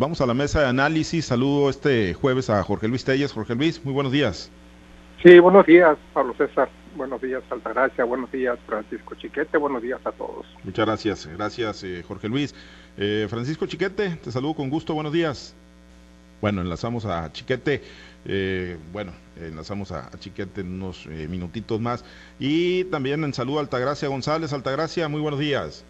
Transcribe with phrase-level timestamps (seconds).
[0.00, 1.24] Vamos a la mesa de análisis.
[1.24, 3.32] Saludo este jueves a Jorge Luis Telles.
[3.32, 4.48] Jorge Luis, muy buenos días.
[5.24, 6.68] Sí, buenos días, Pablo César.
[6.94, 8.04] Buenos días, Altagracia.
[8.04, 9.58] Buenos días, Francisco Chiquete.
[9.58, 10.46] Buenos días a todos.
[10.62, 11.26] Muchas gracias.
[11.26, 12.54] Gracias, eh, Jorge Luis.
[12.96, 14.94] Eh, Francisco Chiquete, te saludo con gusto.
[14.94, 15.56] Buenos días.
[16.40, 17.82] Bueno, enlazamos a Chiquete.
[18.24, 22.04] Eh, bueno, enlazamos a, Chiquete en unos minutitos más.
[22.38, 24.52] Y también en saludo a Altagracia González.
[24.52, 25.84] Altagracia, muy buenos días.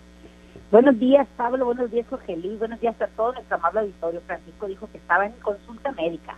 [0.70, 1.64] Buenos días, Pablo.
[1.64, 2.58] Buenos días, Jorge Luis.
[2.58, 4.20] Buenos días a todo nuestro amable auditorio.
[4.26, 6.36] Francisco dijo que estaba en consulta médica.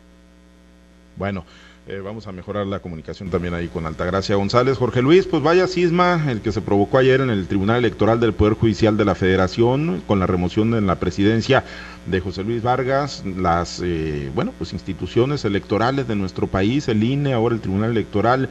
[1.16, 1.45] Bueno,
[1.88, 4.78] eh, vamos a mejorar la comunicación también ahí con Altagracia González.
[4.78, 8.32] Jorge Luis, pues vaya cisma el que se provocó ayer en el Tribunal Electoral del
[8.32, 11.64] Poder Judicial de la Federación con la remoción en la presidencia
[12.06, 17.33] de José Luis Vargas, las, eh, bueno, pues instituciones electorales de nuestro país, el INE,
[17.33, 18.48] ahora el Tribunal Electoral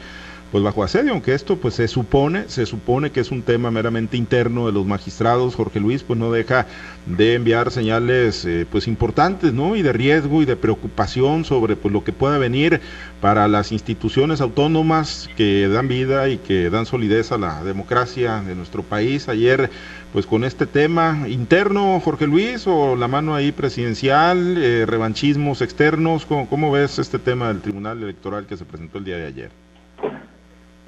[0.51, 4.17] pues bajo asedio, aunque esto pues se supone, se supone que es un tema meramente
[4.17, 6.65] interno de los magistrados, Jorge Luis pues no deja
[7.05, 9.75] de enviar señales eh, pues importantes, ¿no?
[9.75, 12.81] Y de riesgo y de preocupación sobre pues lo que pueda venir
[13.21, 18.55] para las instituciones autónomas que dan vida y que dan solidez a la democracia de
[18.55, 19.29] nuestro país.
[19.29, 19.69] Ayer
[20.11, 26.25] pues con este tema interno, Jorge Luis, o la mano ahí presidencial, eh, revanchismos externos,
[26.25, 29.51] ¿cómo, ¿cómo ves este tema del Tribunal Electoral que se presentó el día de ayer?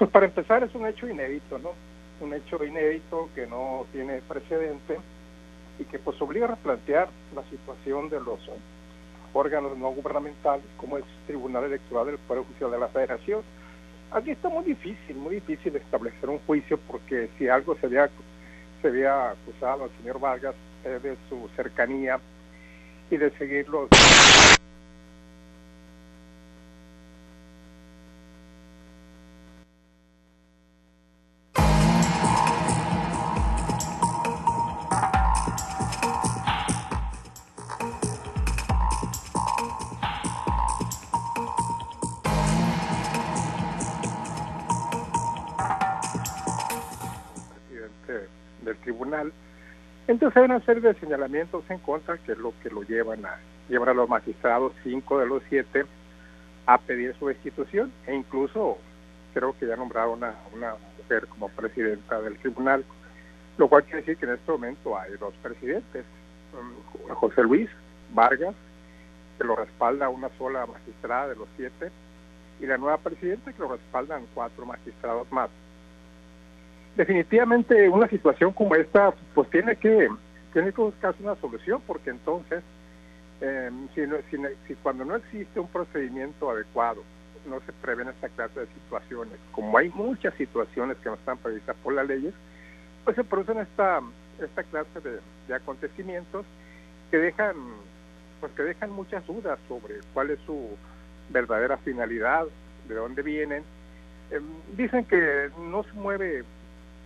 [0.02, 1.74] Pues para empezar es un hecho inédito, ¿no?
[2.20, 4.98] Un hecho inédito que no tiene precedente
[5.78, 8.40] y que pues obliga a replantear la situación de los
[9.32, 13.42] órganos no gubernamentales como el Tribunal Electoral del Poder Judicial de la Federación.
[14.10, 18.10] Aquí está muy difícil, muy difícil establecer un juicio porque si algo se había,
[18.82, 22.18] se había acusado al señor Vargas es de su cercanía
[23.08, 23.88] y de seguir los
[48.82, 49.32] tribunal.
[50.06, 53.38] Entonces hay una serie de señalamientos en contra que es lo que lo llevan a
[53.68, 55.84] llevar a los magistrados, cinco de los siete,
[56.66, 58.78] a pedir su destitución e incluso
[59.34, 62.84] creo que ya nombraron a una mujer como presidenta del tribunal,
[63.56, 66.04] lo cual quiere decir que en este momento hay dos presidentes,
[66.52, 67.70] um, José Luis
[68.12, 68.54] Vargas,
[69.38, 71.90] que lo respalda una sola magistrada de los siete,
[72.60, 75.50] y la nueva presidenta que lo respaldan cuatro magistrados más
[76.96, 80.08] definitivamente una situación como esta pues tiene que
[80.52, 82.62] tiene que buscarse una solución porque entonces
[83.40, 84.02] eh, si,
[84.66, 87.02] si, cuando no existe un procedimiento adecuado
[87.48, 91.76] no se prevén esta clase de situaciones como hay muchas situaciones que no están previstas
[91.82, 92.34] por las leyes
[93.04, 94.00] pues se producen esta
[94.40, 96.46] esta clase de, acontecimientos
[97.10, 97.56] que dejan
[98.40, 100.76] pues que dejan muchas dudas sobre cuál es su
[101.30, 102.46] verdadera finalidad
[102.88, 103.62] de dónde vienen.
[104.30, 104.42] Em,
[104.76, 106.44] dicen que no se mueve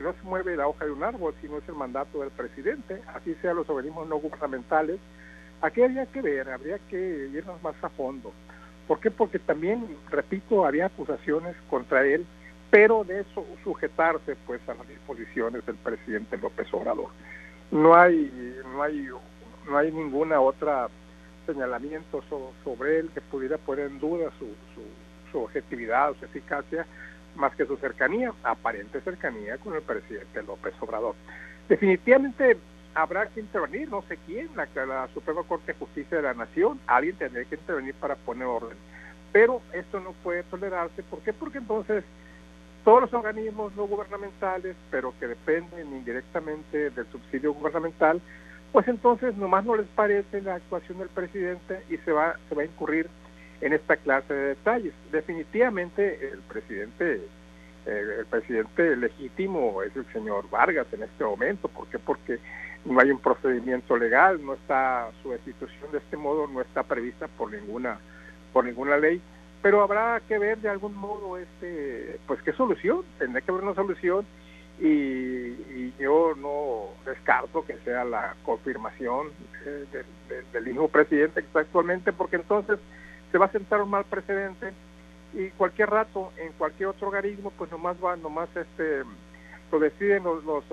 [0.05, 3.35] no se mueve la hoja de un árbol, sino es el mandato del presidente, así
[3.37, 4.99] sea los organismos no gubernamentales.
[5.63, 8.33] Aquí habría que ver, habría que irnos más a fondo.
[8.87, 9.11] ¿Por qué?
[9.11, 12.27] Porque también, repito, había acusaciones contra él,
[12.71, 17.09] pero de eso sujetarse pues a las disposiciones del presidente López Obrador.
[17.71, 19.09] No hay, no hay,
[19.69, 20.89] no hay ninguna otra
[21.47, 22.23] señalamiento
[22.65, 24.83] sobre él que pudiera poner en duda su, su,
[25.31, 26.87] su objetividad, su eficacia,
[27.37, 31.15] más que su cercanía, aparente cercanía con el presidente López Obrador.
[31.69, 32.57] Definitivamente
[32.95, 36.81] habrá que intervenir, no sé quién, la, la Suprema Corte de Justicia de la Nación,
[36.87, 38.77] alguien tendrá que intervenir para poner orden.
[39.33, 41.33] Pero esto no puede tolerarse, ¿por qué?
[41.33, 42.05] Porque entonces
[42.85, 48.21] todos los organismos no gubernamentales, pero que dependen indirectamente del subsidio gubernamental,
[48.73, 52.63] pues entonces nomás no les parece la actuación del presidente y se va, se va
[52.63, 53.09] a incurrir
[53.61, 54.95] en esta clase de detalles.
[55.11, 57.21] Definitivamente el presidente,
[57.87, 61.69] eh, el presidente legítimo es el señor Vargas en este momento.
[61.69, 61.99] ¿Por qué?
[61.99, 62.39] Porque
[62.87, 67.27] no hay un procedimiento legal, no está su destitución de este modo no está prevista
[67.29, 67.99] por ninguna
[68.53, 69.21] por ninguna ley,
[69.61, 73.75] pero habrá que ver de algún modo este pues qué solución, tendrá que haber una
[73.75, 74.25] solución
[74.79, 79.29] y, yo no descarto que sea la confirmación
[79.65, 79.87] eh,
[80.53, 82.79] del mismo presidente actualmente, porque entonces
[83.31, 84.73] se va a sentar un mal precedente
[85.35, 89.03] y cualquier rato en cualquier otro organismo pues nomás va nomás este
[89.71, 90.65] lo deciden los, los,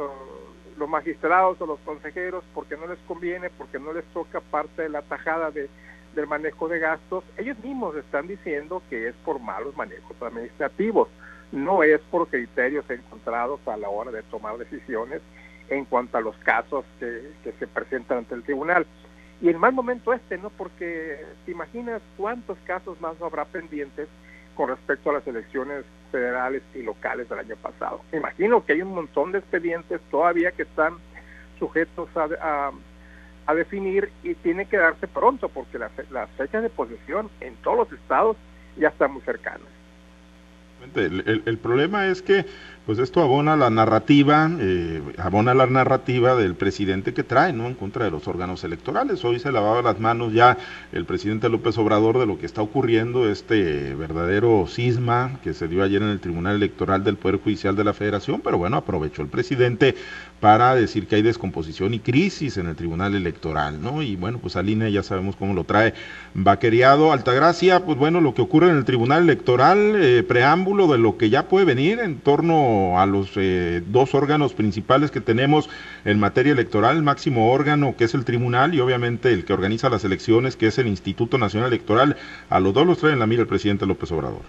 [0.78, 4.90] los magistrados o los consejeros porque no les conviene porque no les toca parte de
[4.90, 5.70] la tajada de
[6.14, 7.24] del manejo de gastos.
[7.38, 11.10] Ellos mismos están diciendo que es por malos manejos administrativos
[11.54, 15.22] no es por criterios encontrados a la hora de tomar decisiones
[15.70, 18.88] en cuanto a los casos que, que se presentan ante el tribunal
[19.42, 20.50] y el mal momento este, ¿no?
[20.50, 24.08] Porque te imaginas cuántos casos más habrá pendientes
[24.56, 28.02] con respecto a las elecciones federales y locales del año pasado.
[28.14, 30.94] Imagino que hay un montón de expedientes todavía que están
[31.58, 32.72] sujetos a,
[33.48, 37.78] a, definir y tiene que darse pronto porque las, las fechas de posesión en todos
[37.78, 38.38] los estados
[38.78, 39.68] ya están muy cercanas.
[40.96, 42.46] el, problema es que
[42.86, 47.68] pues esto abona la narrativa, eh, abona la narrativa del presidente que trae, ¿no?
[47.68, 49.24] En contra de los órganos electorales.
[49.24, 50.58] Hoy se lavaba las manos ya
[50.92, 55.82] el presidente López Obrador de lo que está ocurriendo, este verdadero cisma que se dio
[55.82, 59.30] ayer en el Tribunal Electoral del Poder Judicial de la Federación, pero bueno, aprovechó el
[59.30, 59.96] presidente
[60.42, 64.02] para decir que hay descomposición y crisis en el Tribunal Electoral, ¿no?
[64.02, 65.94] Y bueno, pues Aline ya sabemos cómo lo trae
[66.34, 67.14] vaqueriado.
[67.14, 71.30] Altagracia, pues bueno, lo que ocurre en el Tribunal Electoral, eh, preámbulo de lo que
[71.30, 75.70] ya puede venir en torno a los eh, dos órganos principales que tenemos
[76.06, 79.90] en materia electoral, el máximo órgano que es el tribunal y obviamente el que organiza
[79.90, 82.18] las elecciones que es el Instituto Nacional Electoral.
[82.50, 84.42] A los dos los trae en la mira el presidente López Obrador.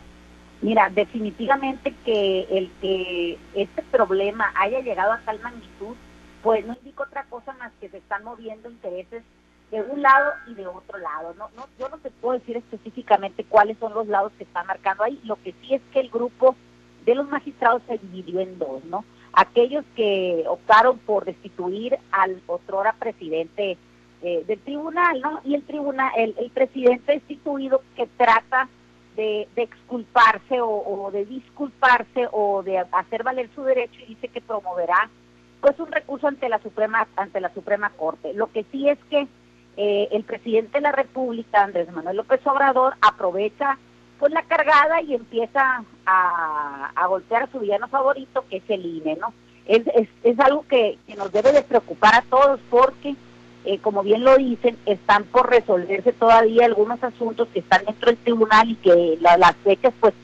[0.63, 5.95] Mira, definitivamente que el que este problema haya llegado a tal magnitud,
[6.43, 9.23] pues no indica otra cosa más que se están moviendo intereses
[9.71, 11.35] de un lado y de otro lado.
[11.37, 15.05] No, no, yo no te puedo decir específicamente cuáles son los lados que están marcando
[15.05, 15.21] ahí.
[15.25, 16.55] Lo que sí es que el grupo
[17.05, 19.05] de los magistrados se dividió en dos, ¿no?
[19.33, 23.77] Aquellos que optaron por destituir al otrora presidente
[24.23, 25.41] eh, del tribunal, ¿no?
[25.45, 28.69] Y el tribunal, el, presidente destituido que trata
[29.17, 35.11] de, exculparse o, de disculparse o de hacer valer su derecho y dice que promoverá
[35.61, 38.35] pues un recurso ante la Suprema ante la Suprema Corte.
[38.35, 39.27] Lo que sí es que
[39.77, 43.79] eh, el presidente de la República, Andrés Manuel López Obrador, aprovecha
[44.25, 49.19] pues la cargada y empieza a, golpear a su villano favorito, que es el INE,
[49.21, 49.35] ¿no?
[49.67, 49.83] Es,
[50.23, 53.17] es, algo que, nos debe de preocupar a todos porque,
[53.67, 58.17] eh, como bien lo dicen, están por resolverse todavía algunos asuntos que están dentro del
[58.17, 60.15] tribunal y que las fechas pues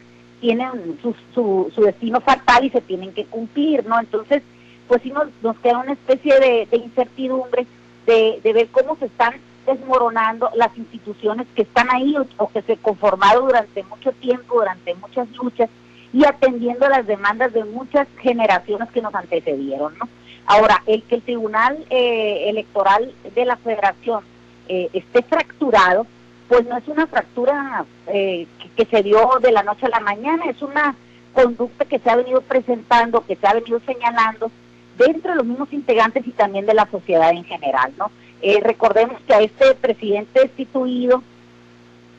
[0.41, 4.01] tienen su, su, su, destino fatal y se tienen que cumplir, ¿no?
[4.01, 4.43] Entonces,
[4.89, 7.67] pues sí nos, nos queda una especie de, de incertidumbre
[8.07, 9.35] de, de ver cómo se están
[9.71, 15.29] desmoronando las instituciones que están ahí o, que se conformaron durante mucho tiempo, durante muchas
[15.33, 15.71] luchas
[16.13, 19.97] y atendiendo las demandas de muchas generaciones que nos antecedieron.
[19.99, 20.09] ¿no?
[20.47, 24.25] Ahora, el que el Tribunal eh, Electoral de la Federación
[24.69, 26.07] eh, esté fracturado,
[26.49, 28.47] pues no es una fractura eh,
[28.77, 30.97] que, se dio de la noche a la mañana, es una
[31.33, 34.51] conducta que se ha venido presentando, que se ha venido señalando
[34.99, 38.11] dentro de los mismos integrantes y también de la sociedad en general, ¿no?
[38.43, 41.23] Eh, recordemos que a este presidente destituido,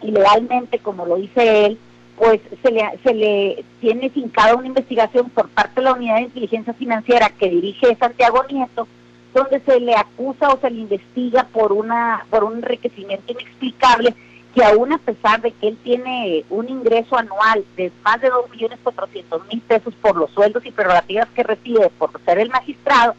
[0.02, 1.80] ilegalmente, como lo dice él,
[2.18, 6.22] pues se le, se le tiene fincada una investigación por parte de la Unidad de
[6.24, 8.88] Inteligencia Financiera que dirige Santiago Nieto,
[9.34, 14.14] donde se le acusa o se le investiga por una por un enriquecimiento inexplicable
[14.54, 19.62] que aún a pesar de que él tiene un ingreso anual de más de 2.400.000
[19.62, 23.16] pesos por los sueldos y prerrogativas que recibe por ser el magistrado,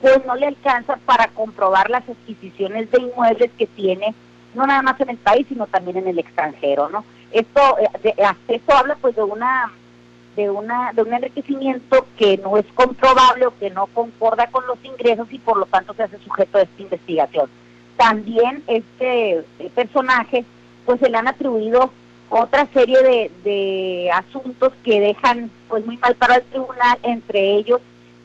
[0.00, 4.14] pues no le alcanza para comprobar las adquisiciones de inmuebles que tiene,
[4.54, 7.04] no nada más en el país, sino también en el extranjero, ¿no?
[7.32, 8.14] Esto, eh,
[8.48, 9.70] esto habla pues de una
[10.36, 14.78] de una de un enriquecimiento que no es comprobable o que no concorda con los
[14.84, 17.50] ingresos y por lo tanto se hace sujeto a esta investigación.
[17.96, 19.44] También este
[19.74, 20.44] personaje
[20.86, 21.90] pues se le han atribuido
[22.30, 27.80] otra serie de, de asuntos que dejan pues muy mal para el tribunal, entre ellos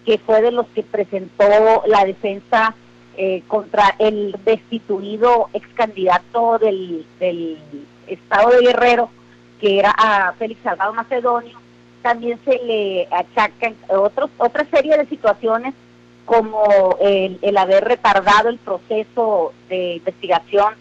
[0.06, 1.46] que fue de los que presentó
[1.86, 2.76] la defensa
[3.18, 7.58] eh, contra el destituido ex candidato del, del
[8.08, 9.10] estado de Guerrero,
[9.60, 11.60] que era a Félix Salgado Macedonio.
[12.02, 15.74] También se le achacan otros, otra serie de situaciones
[16.26, 20.74] como el, el haber retardado el proceso de investigación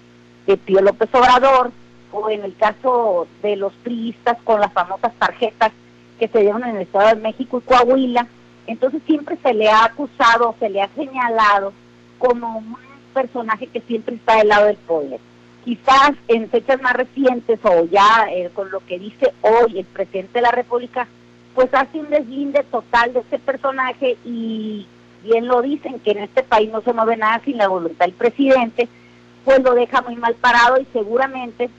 [0.47, 1.71] de Pío López Obrador,
[2.13, 5.73] o en el caso de los priistas con las famosas tarjetas
[6.19, 8.27] que se dieron en el Estado de México y Coahuila,
[8.67, 11.73] entonces siempre se le ha acusado, se le ha señalado
[12.19, 12.77] como un
[13.13, 15.21] personaje que siempre está del lado del poder.
[15.65, 20.35] Quizás en fechas más recientes o ya eh, con lo que dice hoy el presidente
[20.35, 21.07] de la República,
[21.55, 24.87] pues hace un deslinde total de ese personaje y
[25.23, 28.15] bien lo dicen que en este país no se mueve nada sin la voluntad del
[28.15, 28.89] presidente,
[29.45, 31.71] pues lo deja muy mal parado y seguramente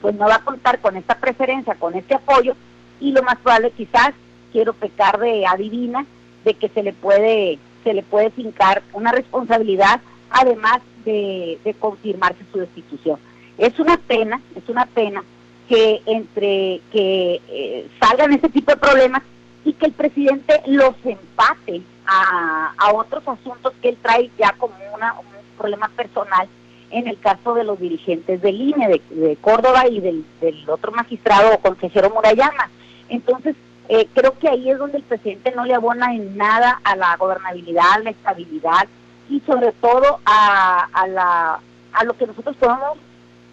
[0.00, 2.54] pues no va a contar con esta preferencia, con este apoyo
[3.00, 4.12] y lo más probable quizás
[4.54, 6.06] quiero pecar de adivina,
[6.44, 12.60] de que se le puede, se le puede fincar una responsabilidad, además de, confirmarse su
[12.60, 13.18] destitución.
[13.58, 15.24] Es una pena, es una pena
[15.68, 19.22] que entre que eh, salgan ese tipo de problemas
[19.64, 25.14] y que el presidente los empate a, otros asuntos que él trae ya como una,
[25.14, 25.26] un
[25.58, 26.46] problema personal
[26.90, 30.24] en el caso de los dirigentes del INE, de, Córdoba y del,
[30.68, 32.70] otro magistrado o consejero Murayama.
[33.08, 33.56] Entonces,
[33.88, 37.16] eh, creo que ahí es donde el presidente no le abona en nada a la
[37.16, 38.86] gobernabilidad, a la estabilidad
[39.28, 41.60] y sobre todo a, a, la,
[41.92, 42.98] a lo que nosotros podemos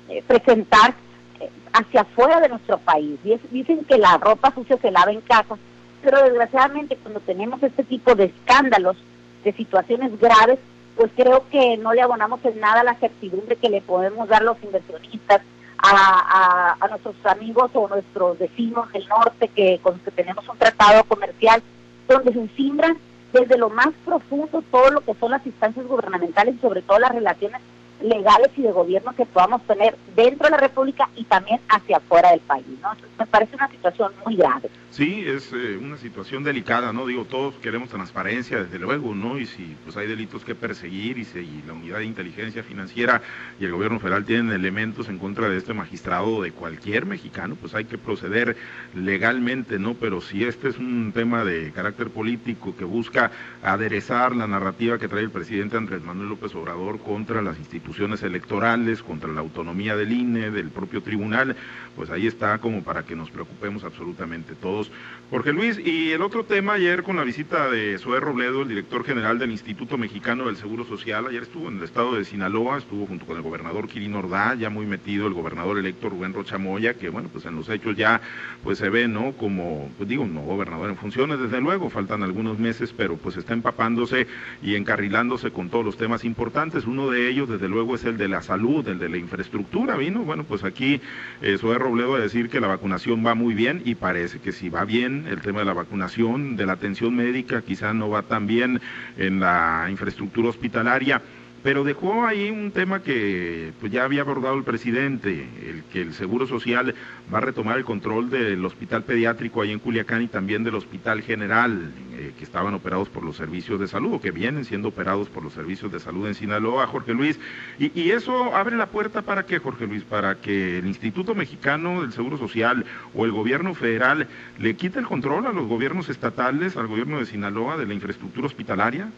[0.09, 0.93] eh, presentar
[1.39, 3.19] eh, hacia afuera de nuestro país.
[3.23, 5.57] Dicen que la ropa sucia se lava en casa,
[6.01, 8.97] pero desgraciadamente cuando tenemos este tipo de escándalos,
[9.43, 10.59] de situaciones graves,
[10.95, 14.61] pues creo que no le abonamos en nada la certidumbre que le podemos dar los
[14.63, 15.41] inversionistas,
[15.81, 20.57] a, a, nuestros amigos o nuestros vecinos del norte que con los que tenemos un
[20.57, 21.61] tratado comercial
[22.07, 22.97] donde se simbran
[23.33, 27.11] desde lo más profundo todo lo que son las instancias gubernamentales y sobre todo las
[27.11, 27.61] relaciones
[28.01, 32.31] legales y de gobierno que podamos tener dentro de la República y también hacia afuera
[32.31, 32.65] del país.
[32.81, 32.89] ¿no?
[33.17, 34.69] me parece una situación muy grave.
[34.89, 37.05] Sí, es eh, una situación delicada, ¿no?
[37.05, 39.37] Digo, todos queremos transparencia, desde luego, ¿no?
[39.39, 43.21] Y si pues hay delitos que perseguir y, si la unidad de inteligencia financiera
[43.59, 47.55] y el gobierno federal tienen elementos en contra de este magistrado o de cualquier mexicano,
[47.55, 48.57] pues hay que proceder
[48.93, 49.93] legalmente, ¿no?
[49.93, 53.31] Pero si este es un tema de carácter político que busca
[53.63, 59.03] aderezar la narrativa que trae el presidente Andrés Manuel López Obrador contra las instituciones electorales,
[59.03, 61.55] contra la autonomía del INE, del propio tribunal,
[61.95, 64.91] pues ahí está como para que nos preocupemos absolutamente todos
[65.29, 69.05] Jorge Luis, y el otro tema ayer con la visita de Zoé Robledo, el director
[69.05, 73.05] general del Instituto Mexicano del Seguro Social, ayer estuvo en el estado de Sinaloa, estuvo
[73.05, 77.07] junto con el gobernador Quirino Ordá, ya muy metido el gobernador electo Rubén Rochamoya, que
[77.07, 78.19] bueno, pues en los hechos ya
[78.61, 79.31] pues se ve, ¿no?
[79.33, 83.53] Como, pues digo, no gobernador en funciones, desde luego, faltan algunos meses, pero pues está
[83.53, 84.27] empapándose
[84.61, 86.85] y encarrilándose con todos los temas importantes.
[86.85, 90.23] Uno de ellos, desde luego, es el de la salud, el de la infraestructura, ¿vino?
[90.23, 91.01] Bueno, pues aquí
[91.41, 94.85] eh, Robledo a decir que la vacunación va muy bien y parece que sí va
[94.85, 98.79] bien el tema de la vacunación, de la atención médica, quizá no va tan bien
[99.17, 101.21] en la infraestructura hospitalaria
[101.63, 106.13] pero dejó ahí un tema que pues, ya había abordado el presidente, el que el
[106.13, 106.95] Seguro Social
[107.33, 111.21] va a retomar el control del hospital pediátrico ahí en Culiacán y también del hospital
[111.21, 115.29] general, eh, que estaban operados por los servicios de salud, o que vienen siendo operados
[115.29, 117.39] por los servicios de salud en Sinaloa, Jorge Luis.
[117.77, 122.01] Y, y eso abre la puerta para qué, Jorge Luis, para que el Instituto Mexicano
[122.01, 124.27] del Seguro Social o el gobierno federal
[124.59, 128.47] le quite el control a los gobiernos estatales, al gobierno de Sinaloa, de la infraestructura
[128.47, 129.09] hospitalaria.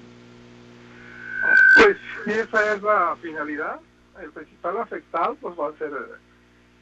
[2.23, 3.79] Si esa es la finalidad,
[4.21, 5.91] el principal afectado pues va a ser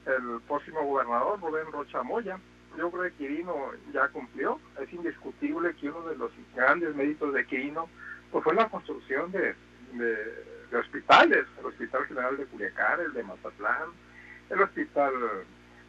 [0.06, 2.40] el, próximo gobernador, Rubén Rocha Moya.
[2.78, 3.56] Yo creo que Quirino
[3.92, 4.60] ya cumplió.
[4.80, 7.90] Es indiscutible que uno de los grandes méritos de Quirino
[8.32, 9.56] pues fue la construcción de,
[9.94, 13.90] de, hospitales, el Hospital General de Culiacán, el de Mazatlán,
[14.50, 15.12] el Hospital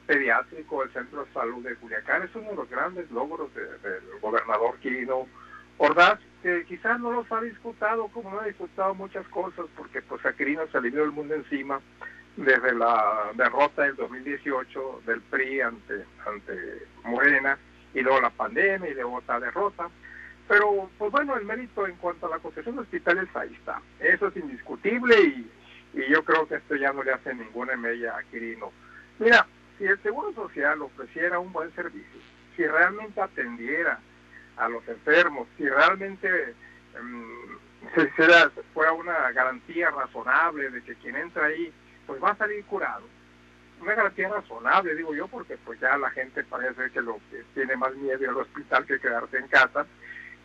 [0.06, 2.22] Pediátrico, el Centro de Salud de Culiacán.
[2.22, 5.28] Es uno de los grandes logros del gobernador Quirino
[5.76, 10.24] Ordaz que quizás no los ha disfrutado como no ha disfrutado muchas cosas, porque pues
[10.26, 11.80] a Quirino se le dio el mundo encima
[12.36, 17.58] desde la derrota del 2018 del PRI ante, ante Morena,
[17.94, 19.88] y luego la pandemia y luego otra derrota.
[20.48, 23.80] Pero, pues bueno, el mérito en cuanto a la construcción de hospitales, ahí está.
[24.00, 25.50] Eso es indiscutible y,
[25.94, 28.72] y yo creo que esto ya no le hace ninguna mella a Quirino.
[29.18, 29.46] Mira,
[29.78, 32.20] si el Seguro Social ofreciera un buen servicio,
[32.56, 34.00] si realmente atendiera
[34.56, 36.54] a los enfermos, si realmente
[37.00, 37.58] um,
[37.94, 38.08] se,
[38.74, 41.72] fuera una garantía razonable de que quien entra ahí
[42.06, 43.02] pues va a salir curado.
[43.80, 47.76] Una garantía razonable, digo yo, porque pues ya la gente parece que lo que tiene
[47.76, 49.86] más miedo al hospital que quedarse en casa.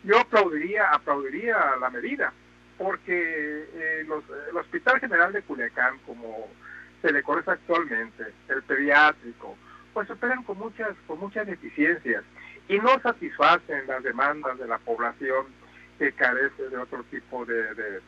[0.02, 2.32] Yo aplaudiría, aplaudiría la medida,
[2.76, 6.48] porque eh, los, el Hospital General de Culiacán, como
[7.02, 9.56] se le conoce actualmente, el pediátrico,
[9.92, 12.24] pues operan con muchas, con muchas deficiencias
[12.68, 15.46] y no satisfacen las demandas de la población
[15.98, 18.00] que carece de otro tipo de,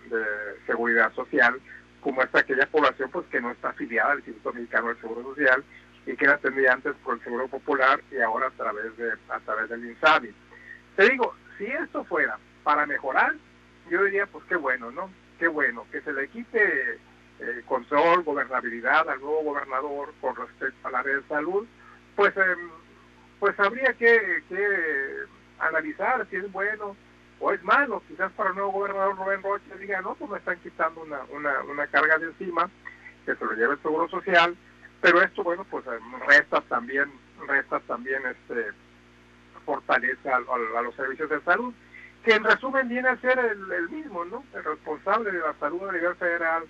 [0.67, 1.61] seguridad social,
[2.01, 5.65] como es aquella población pues que no está afiliada al Instituto Mexicano del Seguro Social
[6.07, 9.41] y que era atendida antes por el Seguro Popular y ahora a través de a
[9.41, 10.33] través del INSABI.
[10.97, 13.35] Te digo, si esto fuera para mejorar,
[13.91, 15.11] yo diría pues qué bueno, ¿no?
[15.39, 16.99] Qué bueno, que se le quite
[17.41, 21.67] eh, control, gobernabilidad al nuevo gobernador con respecto al área de salud,
[22.15, 22.57] pues eh,
[23.41, 24.43] pues habría que,
[25.59, 26.95] analizar si es bueno
[27.41, 28.03] o es malo.
[28.07, 31.63] Quizás para el nuevo gobernador Rubén Rocha diga, no, pues me están quitando una, una,
[31.63, 32.71] una carga de encima,
[33.25, 34.57] que se lo lleve el Seguro Social,
[35.01, 37.11] pero esto, bueno, pues eh, resta también,
[37.49, 38.73] resta también este
[39.65, 41.73] fortaleza a, los servicios de salud,
[42.25, 44.45] que en resumen viene a ser el, mismo, ¿no?
[44.55, 46.65] El responsable de la salud a nivel federal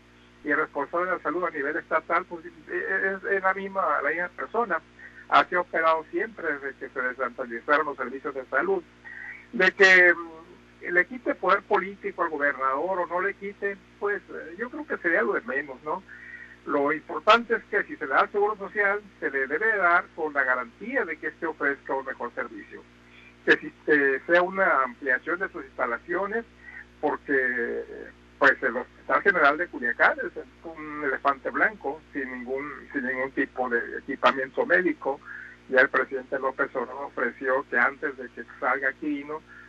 [0.44, 4.10] y el responsable de la salud a nivel estatal, pues es, es la misma, la
[4.10, 4.80] misma persona
[5.30, 8.82] ha operado siempre desde que se descentralizaron los servicios de salud,
[9.52, 14.56] de que mm, le quite poder político al gobernador o no le quite, pues eh,
[14.58, 16.02] yo creo que sería lo de menos, ¿no?
[16.66, 20.04] Lo importante es que si se le da el seguro social, se le debe dar
[20.14, 22.82] con la garantía de que éste ofrezca un mejor servicio.
[23.46, 23.72] Que si
[24.26, 26.44] sea una ampliación de sus instalaciones,
[27.00, 30.32] porque pues el Hospital General de Culiacán es
[30.64, 35.20] un elefante blanco sin ningún sin ningún tipo de equipamiento médico.
[35.68, 39.24] Ya el presidente López Obrador ofreció que antes de que salga aquí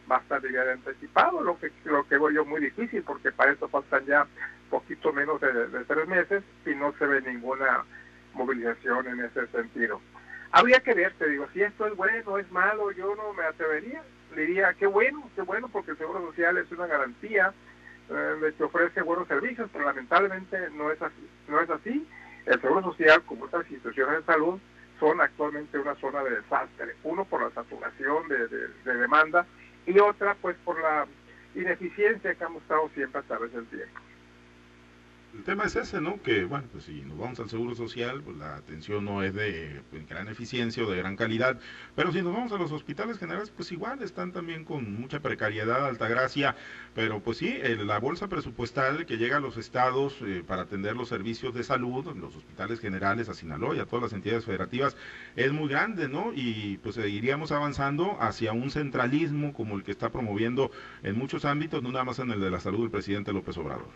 [0.09, 3.51] va a estar de anticipado, lo que lo que veo yo muy difícil porque para
[3.51, 4.25] eso faltan ya
[4.69, 5.49] poquito menos de,
[5.85, 7.83] tres meses y no se ve ninguna
[8.33, 9.99] movilización en ese sentido.
[10.53, 14.01] Habría que ver, te digo, si esto es bueno, es malo, yo no me atrevería.
[14.33, 17.53] Le diría, qué bueno, qué bueno, porque el Seguro Social es una garantía
[18.11, 21.29] eh, que ofrece buenos servicios, pero lamentablemente no es así.
[21.47, 22.07] No es así.
[22.45, 24.59] El Seguro Social, como otras instituciones de salud,
[24.99, 26.95] son actualmente una zona de desastre.
[27.03, 29.45] Uno, por la saturación de, de demanda
[29.85, 31.07] y otra, pues, por la
[31.55, 33.99] ineficiencia que ha mostrado siempre a través del tiempo.
[35.33, 36.21] El tema es ese, ¿no?
[36.21, 39.81] Que, bueno, pues si nos vamos al seguro social, pues la atención no es de
[39.89, 41.57] pues, gran eficiencia o de gran calidad,
[41.95, 45.85] pero si nos vamos a los hospitales generales, pues igual están también con mucha precariedad,
[45.85, 46.57] alta gracia,
[46.93, 51.07] pero pues sí, la bolsa presupuestal que llega a los estados eh, para atender los
[51.07, 54.97] servicios de salud, los hospitales generales, a Sinaloa y a todas las entidades federativas,
[55.37, 56.33] es muy grande, ¿no?
[56.35, 60.71] Y pues iríamos avanzando hacia un centralismo como el que está promoviendo
[61.03, 63.87] en muchos ámbitos, no nada más en el de la salud del presidente López Obrador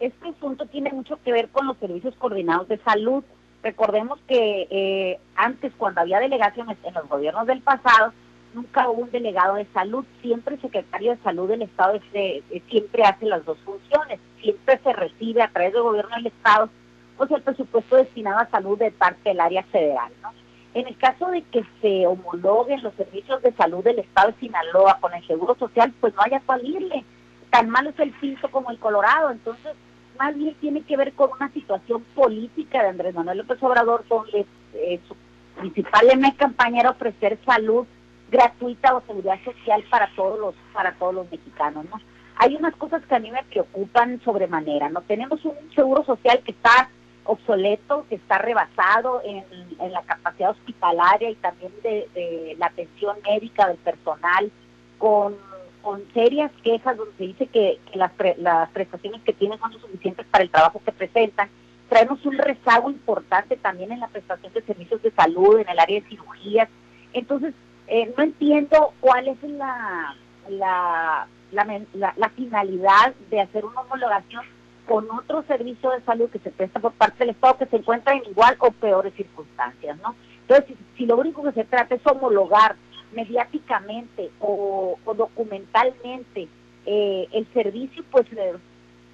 [0.00, 3.22] este punto tiene mucho que ver con los servicios coordinados de salud.
[3.62, 8.12] Recordemos que eh, antes, cuando había delegaciones en los gobiernos del pasado,
[8.54, 10.04] nunca hubo un delegado de salud.
[10.22, 14.18] Siempre el secretario de salud del Estado eh, siempre hace las dos funciones.
[14.40, 16.70] Siempre se recibe a través del gobierno del Estado
[17.16, 20.10] pues el presupuesto destinado a salud de parte del área federal.
[20.22, 20.30] ¿no?
[20.72, 24.98] En el caso de que se homologuen los servicios de salud del Estado de Sinaloa
[25.00, 27.04] con el Seguro Social, pues no haya cual irle.
[27.50, 29.30] Tan malo es el piso como el Colorado.
[29.30, 29.72] Entonces,
[30.20, 34.44] más bien tiene que ver con una situación política de Andrés Manuel López Obrador, donde
[34.74, 35.16] eh, su
[35.58, 37.86] principal de campaña era ofrecer salud
[38.30, 41.98] gratuita o seguridad social para todos los para todos los mexicanos, ¿no?
[42.36, 45.00] Hay unas cosas que a mí me preocupan sobremanera, ¿no?
[45.00, 46.90] Tenemos un seguro social que está
[47.24, 49.42] obsoleto, que está rebasado en,
[49.90, 54.50] la capacidad hospitalaria y también de la atención médica del personal,
[54.98, 55.34] con
[55.82, 60.44] con serias quejas donde se dice que, las, las prestaciones que tienen son suficientes para
[60.44, 61.48] el trabajo que presentan.
[61.88, 66.00] Traemos un rezago importante también en la prestación de servicios de salud, en el área
[66.00, 66.68] de cirugías.
[67.12, 67.54] Entonces,
[67.88, 70.14] eh, no entiendo cuál es la,
[70.48, 74.44] la, la, finalidad de hacer una homologación
[74.86, 78.14] con otro servicio de salud que se presta por parte del Estado que se encuentra
[78.14, 80.14] en igual o peores circunstancias, ¿no?
[80.42, 82.76] Entonces, si lo único que se trata es homologar
[83.12, 86.48] mediáticamente o, documentalmente
[86.86, 88.54] eh, el servicio, pues eh,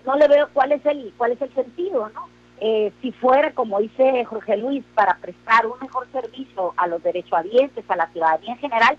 [0.04, 2.28] no le veo cuál es el cuál es el sentido, ¿no?
[2.60, 7.84] Eh, si fuera, como dice Jorge Luis, para prestar un mejor servicio a los derechohabientes,
[7.88, 8.96] a la ciudadanía en general,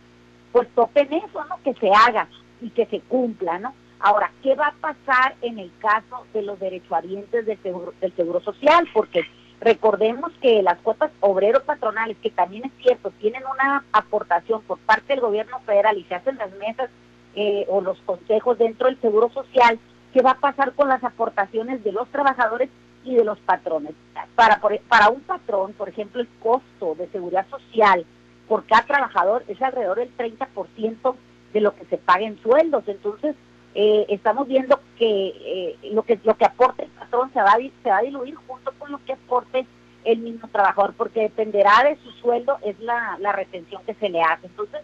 [0.51, 1.59] pues topen eso, ¿no?
[1.63, 2.27] Que se haga
[2.61, 3.73] y que se cumpla, ¿no?
[3.99, 8.41] Ahora, ¿qué va a pasar en el caso de los derechohabientes del seguro, del seguro
[8.41, 8.87] social?
[8.93, 9.21] Porque
[9.59, 15.13] Recordemos que las cuotas obreros patronales, que también es cierto, tienen una aportación por parte
[15.13, 16.89] del gobierno federal y se hacen las mesas
[17.35, 19.79] eh, o los consejos dentro del Seguro Social,
[20.13, 22.69] ¿qué va a pasar con las aportaciones de los trabajadores
[23.03, 23.93] y de los patrones?
[24.35, 28.05] Para, para un patrón, por ejemplo, el costo de seguridad social
[28.47, 31.15] por cada trabajador es alrededor del 30%
[31.53, 32.83] de lo que se paga en sueldos.
[32.87, 33.35] Entonces,
[33.79, 37.57] eh, estamos viendo que eh, lo que lo que aporte el patrón se va, a,
[37.57, 39.67] se va a diluir junto con lo que aporte
[40.03, 44.19] el mismo trabajador, porque dependerá de su sueldo, es la, la retención que se le
[44.23, 44.47] hace.
[44.47, 44.81] Entonces,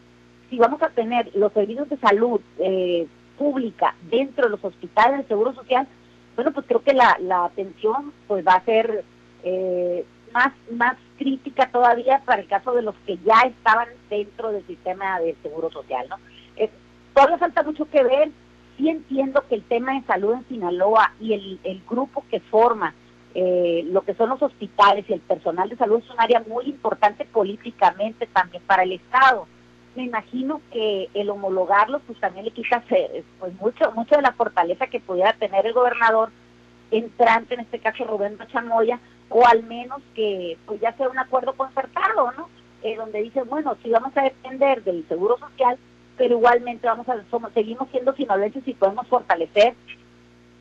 [0.48, 5.28] si vamos a tener los servicios de salud eh, pública dentro de los hospitales del
[5.28, 5.88] Seguro Social,
[6.36, 9.04] bueno, pues creo que la, la atención pues va a ser
[10.32, 15.20] más, más crítica todavía para el caso de los que ya estaban dentro del sistema
[15.20, 16.18] del Seguro Social, ¿no?
[17.14, 18.32] todavía falta mucho que ver,
[18.78, 22.94] sí entiendo que el tema de salud en Sinaloa y el, el grupo que forma
[23.36, 26.66] eh, lo que son los hospitales y el personal de salud es un área muy
[26.66, 29.48] importante políticamente también para el Estado.
[29.96, 32.84] Me imagino que el homologarlo pues también le quita
[33.40, 36.30] pues mucho mucho de la fortaleza que pudiera tener el gobernador
[36.92, 41.54] entrante, en este caso Rubén Chamoya, o al menos que pues ya sea un acuerdo
[41.54, 42.50] concertado, ¿no?
[42.84, 45.78] Eh, donde dice, bueno, si vamos a depender del Seguro Social,
[46.18, 49.74] pero igualmente vamos a somos, seguimos siendo sinaloenses y podemos fortalecer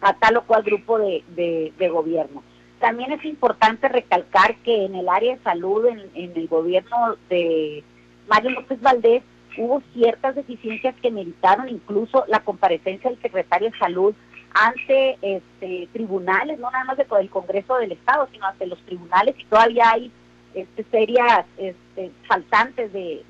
[0.01, 2.43] a tal o cual grupo de, de, gobierno.
[2.81, 7.85] También es importante recalcar que en el área de salud, en, el gobierno de
[8.29, 9.23] Mario López Valdés,
[9.57, 14.15] hubo ciertas deficiencias que meritaron incluso la comparecencia del secretario de Salud
[14.55, 19.37] ante este, tribunales, no nada más de, del Congreso del Estado, sino ante los tribunales
[19.38, 20.11] y todavía hay
[20.55, 23.23] este, serias este, faltantes de,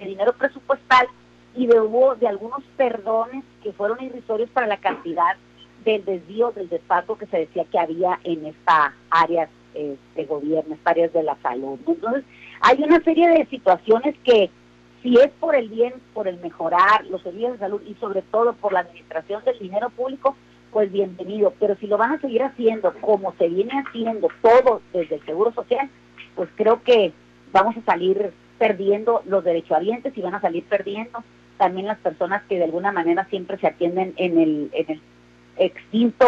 [0.00, 1.06] dinero presupuestal
[1.54, 5.36] y de hubo de algunos perdones que fueron irrisorios para la cantidad
[5.84, 10.74] del desvío del despacho que se decía que había en esta área de este, gobierno,
[10.74, 11.78] estas áreas de la salud.
[11.86, 12.24] Entonces,
[12.60, 14.50] hay una serie de situaciones que
[15.02, 18.52] si es por el bien, por el mejorar los servicios de salud y sobre todo
[18.52, 20.36] por la administración del dinero público,
[20.70, 21.52] pues bienvenido.
[21.58, 25.52] Pero si lo van a seguir haciendo como se viene haciendo todo desde el Seguro
[25.52, 25.90] Social,
[26.36, 27.12] pues creo que
[27.52, 31.24] vamos a salir perdiendo los derechohabientes y van a salir perdiendo
[31.62, 35.00] también las personas que de alguna manera siempre se atienden en el, en el
[35.56, 36.26] extinto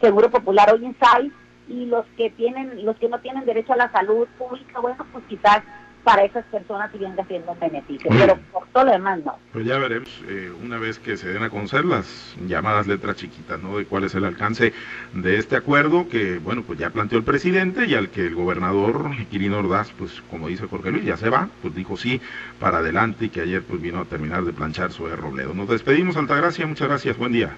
[0.00, 1.32] Seguro Popular hoy en SAI
[1.66, 5.24] y los que tienen los que no tienen derecho a la salud pública, bueno, pues
[5.28, 5.64] quizás
[6.06, 9.34] para esas personas y venga siendo un beneficio, pero por todo lo demás no.
[9.52, 13.60] Pues ya veremos, eh, una vez que se den a conocer las llamadas letras chiquitas,
[13.60, 13.76] ¿no?
[13.76, 14.72] De cuál es el alcance
[15.14, 19.10] de este acuerdo que, bueno, pues ya planteó el presidente y al que el gobernador
[19.32, 22.20] Quirino Ordaz, pues como dice Jorge Luis, ya se va, pues dijo sí
[22.60, 25.54] para adelante y que ayer pues vino a terminar de planchar su Robledo.
[25.54, 27.50] Nos despedimos, Altagracia, muchas gracias, buen día.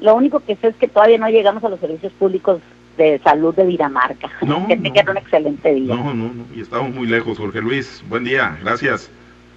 [0.00, 2.60] Lo único que sé es que todavía no llegamos a los servicios públicos
[2.98, 4.28] de salud de Dinamarca.
[4.42, 5.94] No, que tengan un excelente día.
[5.94, 8.04] No, no, no, y estamos muy lejos, Jorge Luis.
[8.08, 9.10] Buen día, gracias.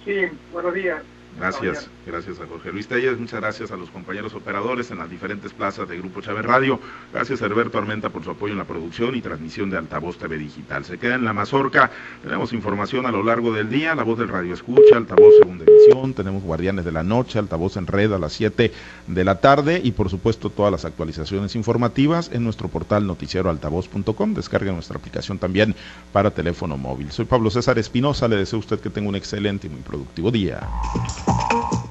[0.04, 0.14] Sí,
[0.52, 1.02] buenos días.
[1.38, 5.52] Gracias, gracias a Jorge Luis Telles, muchas gracias a los compañeros operadores en las diferentes
[5.52, 6.78] plazas de Grupo Chávez Radio,
[7.12, 10.38] gracias a Herberto Armenta por su apoyo en la producción y transmisión de Altavoz TV
[10.38, 10.84] Digital.
[10.84, 11.90] Se queda en la mazorca,
[12.22, 16.14] tenemos información a lo largo del día, la voz del radio escucha, Altavoz segunda emisión,
[16.14, 18.72] tenemos Guardianes de la Noche, Altavoz en red a las 7
[19.06, 19.80] de la tarde.
[19.82, 25.74] Y por supuesto todas las actualizaciones informativas en nuestro portal noticieroaltavoz.com, descargue nuestra aplicación también
[26.12, 27.10] para teléfono móvil.
[27.10, 30.30] Soy Pablo César Espinosa, le deseo a usted que tenga un excelente y muy productivo
[30.30, 30.60] día.
[31.26, 31.81] Thank you.